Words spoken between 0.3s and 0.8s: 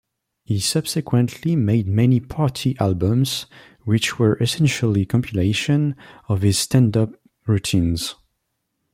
He